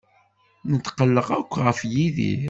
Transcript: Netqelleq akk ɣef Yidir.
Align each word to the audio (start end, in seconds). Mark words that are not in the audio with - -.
Netqelleq 0.71 1.27
akk 1.37 1.53
ɣef 1.65 1.79
Yidir. 1.91 2.39